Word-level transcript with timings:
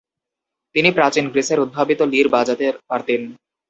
তিনি 0.75 0.89
প্রাচীন 0.97 1.25
গ্রীসের 1.27 1.63
উদ্ভাবিত 1.65 1.99
লির 2.11 2.27
বাজাতে 2.29 2.65
পারতেন। 2.89 3.21